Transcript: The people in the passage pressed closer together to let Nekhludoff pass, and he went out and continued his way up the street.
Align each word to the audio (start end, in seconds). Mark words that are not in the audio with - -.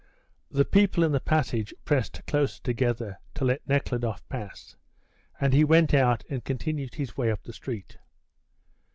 The 0.49 0.65
people 0.65 1.03
in 1.03 1.11
the 1.11 1.19
passage 1.19 1.75
pressed 1.85 2.25
closer 2.25 2.59
together 2.63 3.19
to 3.35 3.45
let 3.45 3.67
Nekhludoff 3.67 4.27
pass, 4.29 4.75
and 5.39 5.53
he 5.53 5.63
went 5.63 5.93
out 5.93 6.23
and 6.27 6.43
continued 6.43 6.95
his 6.95 7.15
way 7.15 7.29
up 7.29 7.43
the 7.43 7.53
street. 7.53 7.99